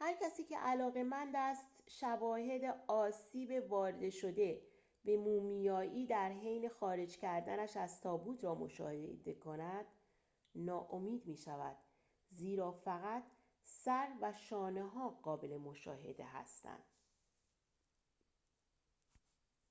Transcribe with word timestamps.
هرکسی 0.00 0.44
که 0.44 0.58
علاقه‌مند 0.58 1.34
است 1.36 1.64
شواهد 1.88 2.60
آسیب 2.88 3.50
وارد 3.70 4.10
شده 4.10 4.62
به 5.04 5.16
مومیایی 5.16 6.06
در 6.06 6.28
حین 6.30 6.68
خارج 6.68 7.16
کردنش 7.16 7.76
از 7.76 8.00
تابوت 8.00 8.44
را 8.44 8.54
مشاهده 8.54 9.34
کند 9.34 9.84
ناامید 10.54 11.26
می‌شود 11.26 11.76
زیرا 12.30 12.72
فقط 12.72 13.22
سر 13.64 14.08
و 14.22 14.32
شانه‌ها 14.32 15.08
قابل 15.10 15.56
مشاهده 15.56 16.24
هستند 16.24 16.82